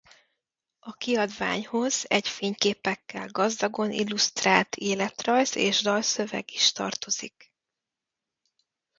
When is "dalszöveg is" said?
5.81-6.71